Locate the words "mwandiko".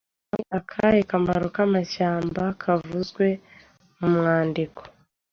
4.15-4.81